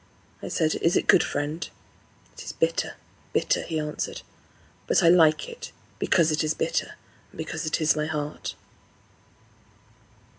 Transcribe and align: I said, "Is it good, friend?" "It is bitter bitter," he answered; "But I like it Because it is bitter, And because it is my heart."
I 0.41 0.47
said, 0.47 0.73
"Is 0.81 0.97
it 0.97 1.05
good, 1.05 1.21
friend?" 1.23 1.69
"It 2.33 2.43
is 2.43 2.53
bitter 2.53 2.95
bitter," 3.33 3.61
he 3.61 3.79
answered; 3.79 4.23
"But 4.87 5.03
I 5.03 5.09
like 5.09 5.47
it 5.47 5.71
Because 5.99 6.31
it 6.31 6.43
is 6.43 6.55
bitter, 6.55 6.93
And 7.29 7.37
because 7.37 7.67
it 7.67 7.79
is 7.79 7.95
my 7.95 8.07
heart." 8.07 8.55